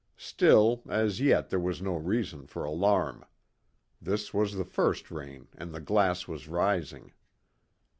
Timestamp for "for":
2.47-2.63